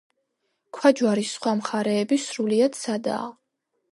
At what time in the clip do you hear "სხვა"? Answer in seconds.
1.35-1.53